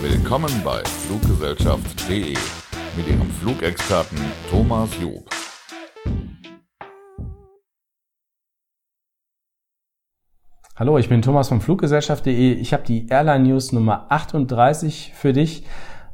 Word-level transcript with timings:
Willkommen 0.00 0.52
bei 0.62 0.82
Fluggesellschaft.de 0.84 2.36
mit 2.96 3.08
Ihrem 3.08 3.30
Flugexperten 3.40 4.18
Thomas 4.50 4.90
Job. 5.00 5.24
Hallo, 10.74 10.98
ich 10.98 11.08
bin 11.08 11.22
Thomas 11.22 11.48
von 11.48 11.62
Fluggesellschaft.de. 11.62 12.52
Ich 12.52 12.74
habe 12.74 12.82
die 12.82 13.06
Airline 13.08 13.48
News 13.48 13.72
Nummer 13.72 14.04
38 14.10 15.12
für 15.14 15.32
dich. 15.32 15.64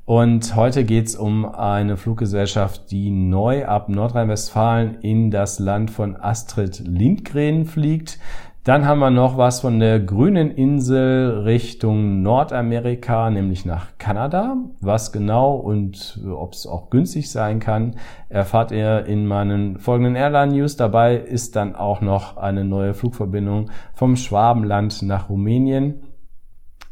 Und 0.05 0.57
heute 0.57 0.85
geht's 0.85 1.15
um 1.15 1.45
eine 1.45 1.97
Fluggesellschaft, 1.97 2.91
die 2.91 3.11
neu 3.11 3.67
ab 3.67 3.89
Nordrhein-Westfalen 3.89 4.97
in 5.01 5.31
das 5.31 5.61
Land 5.61 5.93
von 5.93 6.17
Astrid 6.17 6.81
Lindgren 6.81 7.67
fliegt. 7.67 8.19
Dann 8.65 8.85
haben 8.87 8.99
wir 8.99 9.11
noch 9.11 9.37
was 9.37 9.61
von 9.61 9.79
der 9.79 10.01
grünen 10.01 10.51
Insel 10.51 11.43
Richtung 11.45 12.23
Nordamerika, 12.23 13.31
nämlich 13.31 13.65
nach 13.65 13.99
Kanada. 13.99 14.57
Was 14.81 15.13
genau 15.13 15.55
und 15.55 16.21
ob 16.29 16.53
es 16.53 16.67
auch 16.67 16.91
günstig 16.91 17.31
sein 17.31 17.61
kann, 17.61 17.95
erfahrt 18.29 18.73
ihr 18.73 19.07
in 19.07 19.27
meinen 19.27 19.79
folgenden 19.79 20.17
Airline 20.17 20.53
News. 20.53 20.77
Dabei 20.77 21.17
ist 21.17 21.55
dann 21.55 21.77
auch 21.77 22.01
noch 22.01 22.37
eine 22.37 22.65
neue 22.65 22.95
Flugverbindung 22.95 23.71
vom 23.95 24.17
Schwabenland 24.17 25.03
nach 25.03 25.29
Rumänien. 25.29 26.03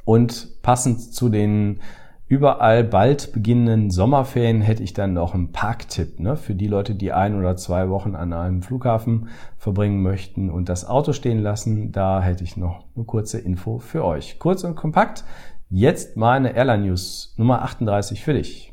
Und 0.05 0.63
passend 0.63 1.13
zu 1.13 1.29
den 1.29 1.81
überall 2.31 2.85
bald 2.85 3.33
beginnenden 3.33 3.91
Sommerferien 3.91 4.61
hätte 4.61 4.85
ich 4.85 4.95
dann 4.95 5.15
noch 5.15 5.35
einen 5.35 5.51
Parktipp 5.51 6.21
ne, 6.21 6.37
für 6.37 6.55
die 6.55 6.69
Leute, 6.69 6.95
die 6.95 7.13
ein 7.13 7.37
oder 7.37 7.57
zwei 7.57 7.91
Wochen 7.91 8.15
an 8.15 8.33
einem 8.33 8.63
Flughafen 8.63 9.29
verbringen 9.59 10.01
möchten 10.01 10.49
und 10.49 10.69
das 10.69 10.87
Auto 10.87 11.13
stehen 11.13 11.43
lassen. 11.43 11.91
Da 11.91 12.23
hätte 12.23 12.45
ich 12.45 12.57
noch 12.57 12.85
eine 12.95 13.05
kurze 13.05 13.41
Info 13.41 13.81
für 13.81 14.05
euch. 14.05 14.39
Kurz 14.39 14.63
und 14.63 14.77
kompakt. 14.77 15.25
Jetzt 15.71 16.17
meine 16.17 16.55
Airline 16.55 16.87
News 16.87 17.35
Nummer 17.37 17.63
38 17.63 18.23
für 18.23 18.35
dich. 18.35 18.71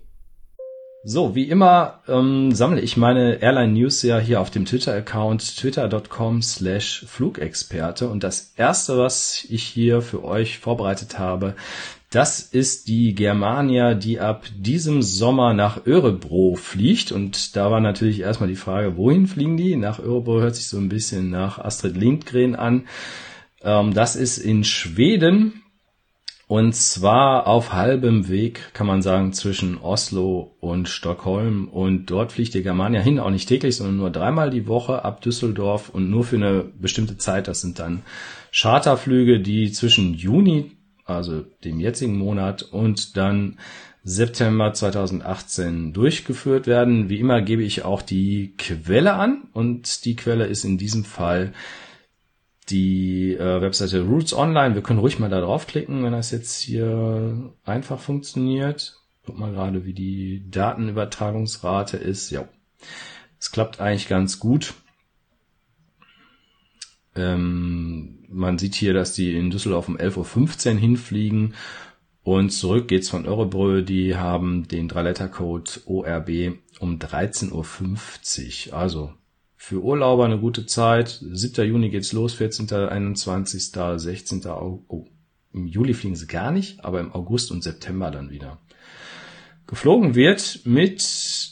So, 1.04 1.36
wie 1.36 1.50
immer 1.50 2.02
ähm, 2.08 2.52
sammle 2.52 2.82
ich 2.82 2.98
meine 2.98 3.42
Airline 3.42 3.72
News 3.72 4.04
ja 4.04 4.20
hier 4.20 4.42
auf 4.42 4.52
dem 4.52 4.66
Twitter-Account 4.66 5.58
twitter.com 5.58 6.42
slash 6.42 7.06
Flugexperte. 7.08 8.10
Und 8.10 8.24
das 8.24 8.54
erste, 8.58 8.98
was 8.98 9.46
ich 9.50 9.64
hier 9.64 10.02
für 10.02 10.24
euch 10.24 10.60
vorbereitet 10.60 11.18
habe, 11.18 11.56
das 12.10 12.40
ist 12.40 12.88
die 12.88 13.14
Germania, 13.16 13.94
die 13.94 14.20
ab 14.20 14.46
diesem 14.58 15.02
Sommer 15.02 15.54
nach 15.54 15.86
Örebro 15.86 16.56
fliegt. 16.56 17.12
Und 17.12 17.58
da 17.58 17.70
war 17.70 17.82
natürlich 17.82 18.22
erstmal 18.22 18.48
die 18.48 18.56
Frage, 18.56 18.96
wohin 18.96 19.28
fliegen 19.28 19.58
die? 19.58 19.76
Nach 19.76 20.00
Örebro 20.00 20.40
hört 20.40 20.56
sich 20.56 20.68
so 20.68 20.78
ein 20.78 20.88
bisschen 20.88 21.30
nach 21.30 21.60
Astrid 21.60 21.98
Lindgren 21.98 22.56
an. 22.56 22.88
Ähm, 23.62 23.94
das 23.94 24.16
ist 24.16 24.38
in 24.38 24.64
Schweden. 24.64 25.64
Und 26.50 26.74
zwar 26.76 27.46
auf 27.46 27.74
halbem 27.74 28.30
Weg, 28.30 28.74
kann 28.74 28.88
man 28.88 29.02
sagen, 29.02 29.34
zwischen 29.34 29.78
Oslo 29.78 30.56
und 30.62 30.88
Stockholm. 30.88 31.68
Und 31.68 32.06
dort 32.06 32.32
fliegt 32.32 32.54
die 32.54 32.64
Germania 32.64 33.02
hin, 33.02 33.20
auch 33.20 33.32
nicht 33.32 33.50
täglich, 33.50 33.76
sondern 33.76 33.98
nur 33.98 34.12
dreimal 34.12 34.50
die 34.50 34.66
Woche 34.66 35.04
ab 35.04 35.20
Düsseldorf 35.20 35.90
und 35.90 36.10
nur 36.10 36.24
für 36.24 36.38
eine 36.38 36.64
bestimmte 36.64 37.18
Zeit. 37.18 37.50
Das 37.50 37.60
sind 37.60 37.80
dann 37.80 38.04
Charterflüge, 38.54 39.42
die 39.42 39.74
zwischen 39.74 40.14
Juni 40.14 40.77
also 41.08 41.42
dem 41.64 41.80
jetzigen 41.80 42.18
Monat 42.18 42.64
und 42.64 43.18
dann 43.18 43.58
September 44.04 44.74
2018 44.74 45.94
durchgeführt 45.94 46.68
werden. 46.68 47.10
Wie 47.10 47.20
immer 47.20 47.42
gebe 47.42 47.64
ich 47.64 47.84
auch 47.84 48.02
die 48.02 48.54
Quelle 48.58 49.14
an 49.14 49.50
und 49.54 50.06
die 50.06 50.16
Quelle 50.16 50.46
ist 50.46 50.64
in 50.64 50.78
diesem 50.78 51.04
Fall 51.04 51.54
die 52.70 53.34
äh, 53.34 53.62
Webseite 53.62 54.02
Roots 54.02 54.34
Online. 54.34 54.76
Wir 54.76 54.82
können 54.82 55.00
ruhig 55.00 55.20
mal 55.20 55.30
da 55.30 55.42
draufklicken, 55.42 56.04
wenn 56.04 56.12
das 56.12 56.32
jetzt 56.32 56.62
hier 56.62 57.54
einfach 57.64 58.00
funktioniert. 58.00 59.02
Guck 59.26 59.38
mal 59.38 59.52
gerade, 59.52 59.86
wie 59.86 59.94
die 59.94 60.50
Datenübertragungsrate 60.50 61.98
ist. 61.98 62.30
Ja, 62.30 62.48
es 63.40 63.52
klappt 63.52 63.80
eigentlich 63.80 64.08
ganz 64.08 64.40
gut. 64.40 64.74
Ähm, 67.18 68.26
man 68.30 68.58
sieht 68.58 68.76
hier, 68.76 68.94
dass 68.94 69.14
die 69.14 69.36
in 69.36 69.50
Düsseldorf 69.50 69.88
um 69.88 69.98
11.15 69.98 70.74
Uhr 70.74 70.80
hinfliegen 70.80 71.54
und 72.24 72.50
zurück 72.50 72.88
geht's 72.88 73.10
von 73.10 73.26
Örebrö. 73.26 73.84
Die 73.84 74.16
haben 74.16 74.68
den 74.68 74.88
Dreilettercode 74.88 75.82
ORB 75.86 76.58
um 76.80 77.00
13.50 77.00 78.68
Uhr. 78.68 78.74
Also 78.78 79.14
für 79.56 79.82
Urlauber 79.82 80.26
eine 80.26 80.40
gute 80.40 80.66
Zeit. 80.66 81.22
7. 81.22 81.66
Juni 81.66 81.90
geht's 81.90 82.12
los, 82.12 82.34
14., 82.34 82.70
21., 82.72 83.72
16. 83.96 84.46
August. 84.46 84.84
Oh, 84.90 85.08
im 85.54 85.68
Juli 85.68 85.94
fliegen 85.94 86.16
sie 86.16 86.28
gar 86.28 86.52
nicht, 86.52 86.84
aber 86.84 87.00
im 87.00 87.14
August 87.14 87.50
und 87.52 87.64
September 87.64 88.12
dann 88.12 88.30
wieder. 88.30 88.60
Geflogen 89.66 90.14
wird 90.16 90.62
mit 90.66 91.52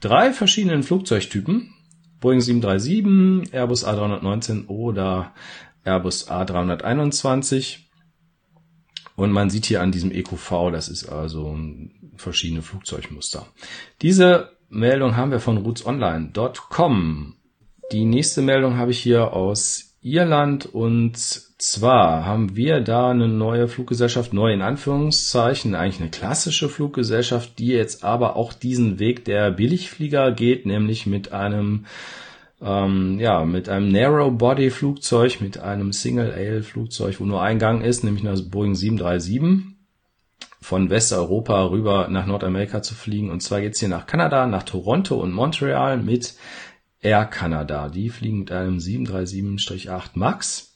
drei 0.00 0.32
verschiedenen 0.32 0.82
Flugzeugtypen. 0.82 1.74
Boeing 2.20 2.40
737, 2.40 3.52
Airbus 3.52 3.86
A319 3.86 4.66
oder 4.66 5.34
Airbus 5.84 6.28
A321. 6.28 7.80
Und 9.16 9.32
man 9.32 9.50
sieht 9.50 9.66
hier 9.66 9.82
an 9.82 9.92
diesem 9.92 10.12
EQV, 10.12 10.70
das 10.70 10.88
ist 10.88 11.08
also 11.08 11.58
verschiedene 12.16 12.62
Flugzeugmuster. 12.62 13.46
Diese 14.00 14.56
Meldung 14.68 15.16
haben 15.16 15.30
wir 15.30 15.40
von 15.40 15.56
rootsonline.com. 15.58 17.34
Die 17.90 18.04
nächste 18.04 18.42
Meldung 18.42 18.76
habe 18.76 18.90
ich 18.90 19.00
hier 19.00 19.32
aus 19.32 19.96
Irland 20.02 20.66
und 20.66 21.47
zwar 21.58 22.24
haben 22.24 22.56
wir 22.56 22.80
da 22.80 23.10
eine 23.10 23.28
neue 23.28 23.68
Fluggesellschaft, 23.68 24.32
neu 24.32 24.52
in 24.52 24.62
Anführungszeichen, 24.62 25.74
eigentlich 25.74 26.00
eine 26.00 26.10
klassische 26.10 26.68
Fluggesellschaft, 26.68 27.58
die 27.58 27.68
jetzt 27.68 28.04
aber 28.04 28.36
auch 28.36 28.52
diesen 28.52 28.98
Weg 28.98 29.24
der 29.24 29.50
Billigflieger 29.50 30.32
geht, 30.32 30.66
nämlich 30.66 31.06
mit 31.06 31.32
einem 31.32 31.86
ähm, 32.60 33.20
ja, 33.20 33.44
mit 33.44 33.68
einem 33.68 33.90
Narrow-Body-Flugzeug, 33.92 35.40
mit 35.40 35.58
einem 35.58 35.92
Single-Ale-Flugzeug, 35.92 37.20
wo 37.20 37.24
nur 37.24 37.42
ein 37.42 37.58
Gang 37.58 37.84
ist, 37.84 38.02
nämlich 38.02 38.24
das 38.24 38.50
Boeing 38.50 38.74
737, 38.74 39.76
von 40.60 40.90
Westeuropa 40.90 41.66
rüber 41.66 42.08
nach 42.08 42.26
Nordamerika 42.26 42.82
zu 42.82 42.94
fliegen. 42.94 43.30
Und 43.30 43.42
zwar 43.42 43.60
geht's 43.60 43.80
hier 43.80 43.88
nach 43.88 44.06
Kanada, 44.06 44.46
nach 44.46 44.64
Toronto 44.64 45.16
und 45.16 45.32
Montreal 45.32 45.98
mit 45.98 46.34
Air 47.00 47.26
Canada. 47.26 47.88
Die 47.88 48.10
fliegen 48.10 48.40
mit 48.40 48.50
einem 48.50 48.78
737-8 48.78 50.10
MAX. 50.14 50.67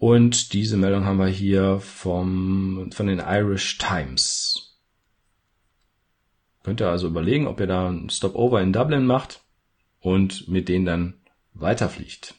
Und 0.00 0.54
diese 0.54 0.78
Meldung 0.78 1.04
haben 1.04 1.18
wir 1.18 1.26
hier 1.26 1.78
vom, 1.78 2.90
von 2.90 3.06
den 3.06 3.18
Irish 3.18 3.76
Times. 3.76 4.78
Könnt 6.62 6.80
ihr 6.80 6.88
also 6.88 7.06
überlegen, 7.06 7.46
ob 7.46 7.60
ihr 7.60 7.66
da 7.66 7.90
ein 7.90 8.08
Stopover 8.08 8.62
in 8.62 8.72
Dublin 8.72 9.04
macht 9.04 9.42
und 10.00 10.48
mit 10.48 10.70
denen 10.70 10.86
dann 10.86 11.20
weiterfliegt. 11.52 12.34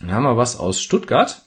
Dann 0.00 0.12
haben 0.12 0.24
wir 0.24 0.36
was 0.36 0.58
aus 0.58 0.82
Stuttgart. 0.82 1.45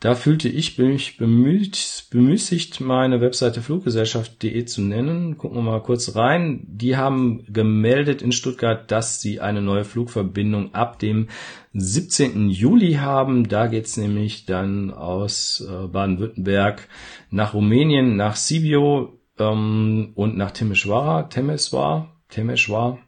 Da 0.00 0.14
fühlte 0.14 0.48
ich 0.48 0.78
mich 0.78 1.18
bemüht, 1.18 2.06
bemüßigt, 2.10 2.80
meine 2.80 3.20
Webseite 3.20 3.60
fluggesellschaft.de 3.60 4.64
zu 4.64 4.80
nennen. 4.80 5.36
Gucken 5.36 5.58
wir 5.58 5.62
mal 5.62 5.82
kurz 5.82 6.16
rein. 6.16 6.62
Die 6.66 6.96
haben 6.96 7.44
gemeldet 7.52 8.22
in 8.22 8.32
Stuttgart, 8.32 8.90
dass 8.90 9.20
sie 9.20 9.40
eine 9.40 9.60
neue 9.60 9.84
Flugverbindung 9.84 10.74
ab 10.74 10.98
dem 11.00 11.28
17. 11.74 12.48
Juli 12.48 12.94
haben. 12.94 13.46
Da 13.46 13.66
geht's 13.66 13.98
nämlich 13.98 14.46
dann 14.46 14.90
aus 14.90 15.62
äh, 15.68 15.86
Baden-Württemberg 15.88 16.88
nach 17.28 17.52
Rumänien, 17.52 18.16
nach 18.16 18.36
Sibiu 18.36 19.18
ähm, 19.38 20.12
und 20.14 20.34
nach 20.34 20.52
Temeshwara, 20.52 21.24
Temeswar, 21.24 22.16
Temeshwar. 22.30 23.00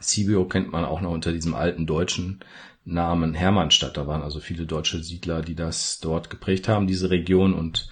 Sibiu 0.00 0.46
kennt 0.46 0.72
man 0.72 0.86
auch 0.86 1.02
noch 1.02 1.12
unter 1.12 1.32
diesem 1.32 1.54
alten 1.54 1.86
deutschen 1.86 2.40
Namen 2.84 3.34
Hermannstadt. 3.34 3.96
Da 3.96 4.06
waren 4.06 4.22
also 4.22 4.40
viele 4.40 4.66
deutsche 4.66 5.02
Siedler, 5.02 5.42
die 5.42 5.54
das 5.54 6.00
dort 6.00 6.30
geprägt 6.30 6.68
haben, 6.68 6.86
diese 6.86 7.10
Region. 7.10 7.54
Und 7.54 7.88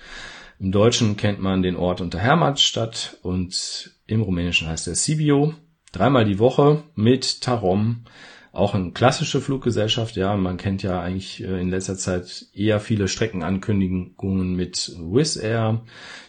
im 0.58 0.72
Deutschen 0.72 1.16
kennt 1.16 1.40
man 1.40 1.62
den 1.62 1.76
Ort 1.76 2.00
unter 2.00 2.18
Hermannstadt 2.18 3.18
und 3.22 3.90
im 4.06 4.22
Rumänischen 4.22 4.68
heißt 4.68 4.88
er 4.88 4.94
Sibiu. 4.94 5.54
Dreimal 5.92 6.24
die 6.24 6.38
Woche 6.38 6.84
mit 6.94 7.40
Tarom. 7.40 8.04
Auch 8.52 8.74
eine 8.74 8.92
klassische 8.92 9.40
Fluggesellschaft, 9.40 10.14
ja, 10.16 10.36
man 10.36 10.58
kennt 10.58 10.82
ja 10.82 11.00
eigentlich 11.00 11.42
äh, 11.42 11.58
in 11.58 11.70
letzter 11.70 11.96
Zeit 11.96 12.48
eher 12.52 12.80
viele 12.80 13.08
Streckenankündigungen 13.08 14.54
mit 14.54 14.94
Wizz 14.98 15.36
Air, 15.36 15.82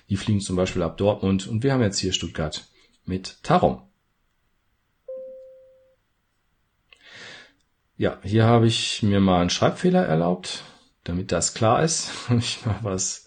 die 0.10 0.16
fliegen 0.16 0.40
zum 0.40 0.56
Beispiel 0.56 0.84
ab 0.84 0.96
Dortmund 0.96 1.48
und 1.48 1.64
wir 1.64 1.74
haben 1.74 1.82
jetzt 1.82 2.00
hier 2.00 2.14
Stuttgart 2.14 2.66
mit 3.06 3.40
Tarom. 3.44 3.82
Ja, 8.04 8.18
hier 8.22 8.44
habe 8.44 8.68
ich 8.68 9.02
mir 9.02 9.22
mal 9.22 9.40
einen 9.40 9.50
Schreibfehler 9.50 10.06
erlaubt, 10.06 10.66
damit 11.06 11.32
das 11.32 11.54
klar 11.54 11.82
ist. 11.82 12.12
Ich 12.38 12.66
mal 12.66 12.80
was 12.82 13.26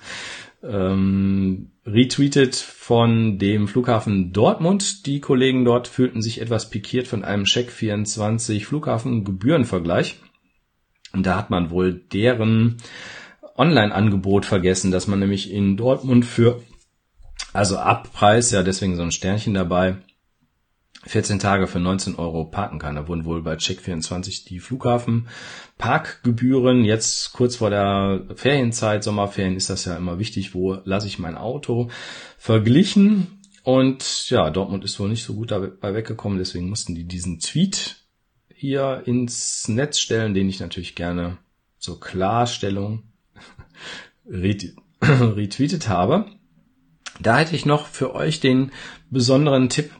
ähm, 0.62 1.70
retweetet 1.86 2.56
von 2.56 3.38
dem 3.38 3.68
Flughafen 3.68 4.34
Dortmund. 4.34 5.06
Die 5.06 5.20
Kollegen 5.20 5.64
dort 5.64 5.88
fühlten 5.88 6.20
sich 6.20 6.42
etwas 6.42 6.68
pikiert 6.68 7.08
von 7.08 7.24
einem 7.24 7.44
Check24 7.44 8.66
Flughafengebührenvergleich. 8.66 10.20
Und 11.14 11.24
da 11.24 11.38
hat 11.38 11.48
man 11.48 11.70
wohl 11.70 11.94
deren 11.94 12.76
Online-Angebot 13.56 14.44
vergessen, 14.44 14.90
dass 14.90 15.06
man 15.06 15.20
nämlich 15.20 15.50
in 15.50 15.78
Dortmund 15.78 16.26
für, 16.26 16.62
also 17.54 17.78
Abpreis, 17.78 18.50
ja 18.50 18.62
deswegen 18.62 18.96
so 18.96 19.02
ein 19.04 19.10
Sternchen 19.10 19.54
dabei, 19.54 19.96
14 21.04 21.38
Tage 21.38 21.66
für 21.66 21.78
19 21.78 22.16
Euro 22.16 22.44
parken 22.44 22.78
kann. 22.78 22.96
Da 22.96 23.08
wurden 23.08 23.24
wohl 23.24 23.40
bei 23.42 23.54
Check24 23.54 24.46
die 24.46 24.60
Flughafen-Parkgebühren. 24.60 26.84
Jetzt 26.84 27.32
kurz 27.32 27.56
vor 27.56 27.70
der 27.70 28.26
Ferienzeit, 28.34 29.02
Sommerferien 29.04 29.56
ist 29.56 29.70
das 29.70 29.84
ja 29.84 29.96
immer 29.96 30.18
wichtig, 30.18 30.54
wo 30.54 30.78
lasse 30.84 31.06
ich 31.06 31.18
mein 31.18 31.36
Auto 31.36 31.90
verglichen. 32.38 33.40
Und 33.62 34.30
ja, 34.30 34.50
Dortmund 34.50 34.84
ist 34.84 35.00
wohl 35.00 35.08
nicht 35.08 35.24
so 35.24 35.34
gut 35.34 35.50
dabei 35.50 35.94
weggekommen, 35.94 36.38
deswegen 36.38 36.68
mussten 36.68 36.94
die 36.94 37.04
diesen 37.04 37.40
Tweet 37.40 37.96
hier 38.54 39.02
ins 39.06 39.68
Netz 39.68 39.98
stellen, 39.98 40.34
den 40.34 40.48
ich 40.48 40.60
natürlich 40.60 40.94
gerne 40.94 41.38
zur 41.78 42.00
Klarstellung 42.00 43.02
retweetet 45.08 45.88
habe. 45.88 46.26
Da 47.20 47.38
hätte 47.38 47.56
ich 47.56 47.66
noch 47.66 47.86
für 47.86 48.14
euch 48.14 48.40
den 48.40 48.72
besonderen 49.10 49.68
Tipp, 49.68 49.90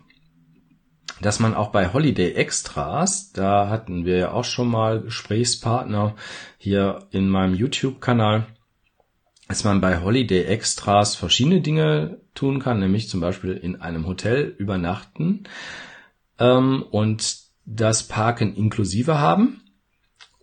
dass 1.20 1.40
man 1.40 1.54
auch 1.54 1.70
bei 1.70 1.92
Holiday 1.92 2.32
Extras, 2.32 3.32
da 3.32 3.68
hatten 3.68 4.04
wir 4.04 4.16
ja 4.16 4.30
auch 4.32 4.44
schon 4.44 4.68
mal 4.68 5.00
Gesprächspartner 5.00 6.14
hier 6.58 7.06
in 7.10 7.28
meinem 7.28 7.54
YouTube-Kanal, 7.54 8.46
dass 9.48 9.64
man 9.64 9.80
bei 9.80 10.02
Holiday 10.02 10.44
Extras 10.44 11.14
verschiedene 11.14 11.60
Dinge 11.60 12.18
tun 12.34 12.60
kann, 12.60 12.80
nämlich 12.80 13.08
zum 13.08 13.20
Beispiel 13.20 13.52
in 13.52 13.80
einem 13.80 14.06
Hotel 14.06 14.54
übernachten 14.58 15.44
ähm, 16.38 16.84
und 16.90 17.38
das 17.64 18.02
Parken 18.02 18.54
inklusive 18.54 19.18
haben. 19.18 19.62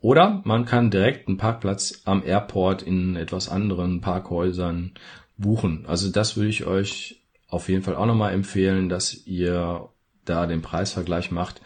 Oder 0.02 0.42
man 0.44 0.66
kann 0.66 0.92
direkt 0.92 1.28
einen 1.28 1.38
Parkplatz 1.38 2.02
am 2.04 2.24
Airport 2.26 2.82
in 2.82 3.16
etwas 3.16 3.48
anderen 3.48 4.02
Parkhäusern 4.02 4.92
buchen. 5.38 5.86
Also 5.88 6.10
das 6.10 6.36
würde 6.36 6.50
ich 6.50 6.66
euch 6.66 7.22
auf 7.48 7.70
jeden 7.70 7.84
Fall 7.84 7.96
auch 7.96 8.06
nochmal 8.06 8.34
empfehlen, 8.34 8.90
dass 8.90 9.26
ihr 9.26 9.90
da 10.26 10.46
den 10.46 10.62
Preisvergleich 10.62 11.32
macht, 11.32 11.62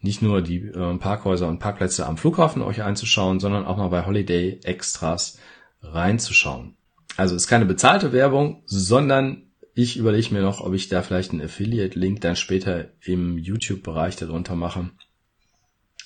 nicht 0.00 0.22
nur 0.22 0.42
die 0.42 0.58
äh, 0.58 0.98
Parkhäuser 0.98 1.48
und 1.48 1.58
Parkplätze 1.58 2.06
am 2.06 2.16
Flughafen 2.16 2.62
euch 2.62 2.82
einzuschauen, 2.82 3.40
sondern 3.40 3.66
auch 3.66 3.76
mal 3.76 3.88
bei 3.88 4.06
Holiday 4.06 4.60
Extras 4.62 5.38
reinzuschauen. 5.82 6.76
Also 7.16 7.34
ist 7.34 7.48
keine 7.48 7.66
bezahlte 7.66 8.12
Werbung, 8.12 8.62
sondern 8.66 9.42
ich 9.74 9.96
überlege 9.96 10.32
mir 10.32 10.42
noch, 10.42 10.60
ob 10.60 10.74
ich 10.74 10.88
da 10.88 11.02
vielleicht 11.02 11.32
einen 11.32 11.42
Affiliate-Link 11.42 12.20
dann 12.20 12.36
später 12.36 12.90
im 13.02 13.38
YouTube-Bereich 13.38 14.16
darunter 14.16 14.54
mache. 14.54 14.90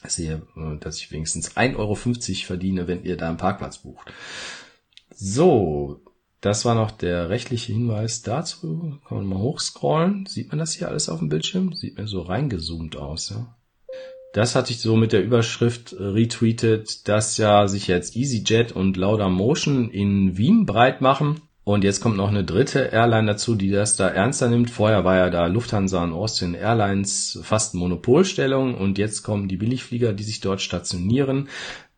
Ich 0.04 0.10
sehe, 0.10 0.42
äh, 0.56 0.78
dass 0.78 0.98
ich 0.98 1.12
wenigstens 1.12 1.56
1,50 1.56 1.76
Euro 1.76 1.94
verdiene, 1.94 2.88
wenn 2.88 3.04
ihr 3.04 3.16
da 3.16 3.28
einen 3.28 3.36
Parkplatz 3.36 3.78
bucht. 3.78 4.12
So, 5.14 6.00
das 6.40 6.64
war 6.64 6.74
noch 6.74 6.90
der 6.90 7.28
rechtliche 7.28 7.72
Hinweis 7.72 8.22
dazu. 8.22 8.98
Kann 9.06 9.18
man 9.18 9.26
mal 9.26 9.38
hochscrollen. 9.38 10.26
Sieht 10.26 10.48
man 10.48 10.58
das 10.58 10.72
hier 10.72 10.88
alles 10.88 11.08
auf 11.08 11.18
dem 11.18 11.28
Bildschirm? 11.28 11.72
Sieht 11.74 11.98
mir 11.98 12.06
so 12.06 12.22
reingezoomt 12.22 12.96
aus, 12.96 13.30
ja. 13.30 13.54
Das 14.32 14.54
hatte 14.54 14.72
ich 14.72 14.80
so 14.80 14.96
mit 14.96 15.12
der 15.12 15.24
Überschrift 15.24 15.92
äh, 15.92 16.02
retweetet, 16.02 17.08
dass 17.08 17.36
ja 17.36 17.66
sich 17.66 17.88
jetzt 17.88 18.16
EasyJet 18.16 18.72
und 18.72 18.96
Lauda 18.96 19.28
Motion 19.28 19.90
in 19.90 20.36
Wien 20.36 20.66
breit 20.66 21.00
machen. 21.00 21.40
Und 21.64 21.84
jetzt 21.84 22.00
kommt 22.00 22.16
noch 22.16 22.28
eine 22.28 22.44
dritte 22.44 22.78
Airline 22.92 23.26
dazu, 23.26 23.54
die 23.54 23.70
das 23.70 23.96
da 23.96 24.08
ernster 24.08 24.48
nimmt. 24.48 24.70
Vorher 24.70 25.04
war 25.04 25.16
ja 25.16 25.30
da 25.30 25.46
Lufthansa 25.46 26.02
und 26.02 26.12
Austrian 26.12 26.54
Airlines 26.54 27.38
fast 27.42 27.74
Monopolstellung 27.74 28.76
und 28.76 28.98
jetzt 28.98 29.22
kommen 29.22 29.48
die 29.48 29.56
Billigflieger, 29.56 30.12
die 30.12 30.24
sich 30.24 30.40
dort 30.40 30.62
stationieren. 30.62 31.48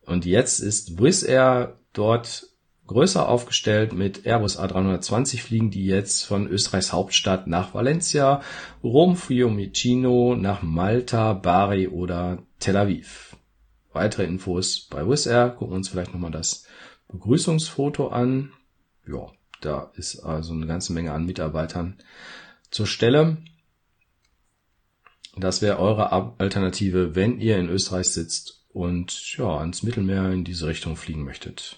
Und 0.04 0.26
jetzt 0.26 0.58
ist 0.58 1.00
Wizz 1.00 1.22
Air 1.22 1.78
dort 1.92 2.48
größer 2.86 3.28
aufgestellt 3.28 3.92
mit 3.92 4.26
Airbus 4.26 4.58
A320 4.58 5.40
fliegen 5.40 5.70
die 5.70 5.86
jetzt 5.86 6.24
von 6.24 6.46
Österreichs 6.48 6.92
Hauptstadt 6.92 7.46
nach 7.46 7.74
Valencia, 7.74 8.42
Rom, 8.82 9.16
Fiumicino, 9.16 10.36
nach 10.36 10.62
Malta, 10.62 11.32
Bari 11.32 11.88
oder 11.88 12.42
Tel 12.58 12.76
Aviv. 12.76 13.36
Weitere 13.92 14.24
Infos 14.24 14.86
bei 14.90 15.06
Wizz 15.06 15.26
Air. 15.26 15.50
Gucken 15.50 15.72
wir 15.72 15.76
uns 15.76 15.88
vielleicht 15.88 16.12
nochmal 16.12 16.30
das 16.30 16.66
Begrüßungsfoto 17.08 18.08
an. 18.08 18.52
Ja, 19.06 19.26
da 19.60 19.90
ist 19.94 20.20
also 20.20 20.52
eine 20.52 20.66
ganze 20.66 20.92
Menge 20.92 21.12
an 21.12 21.26
Mitarbeitern 21.26 21.98
zur 22.70 22.86
Stelle. 22.86 23.38
Das 25.36 25.62
wäre 25.62 25.78
eure 25.78 26.12
Alternative, 26.38 27.14
wenn 27.14 27.40
ihr 27.40 27.58
in 27.58 27.68
Österreich 27.68 28.08
sitzt 28.08 28.64
und 28.72 29.36
ja, 29.36 29.58
ans 29.58 29.82
Mittelmeer 29.82 30.30
in 30.30 30.44
diese 30.44 30.66
Richtung 30.66 30.96
fliegen 30.96 31.24
möchtet. 31.24 31.76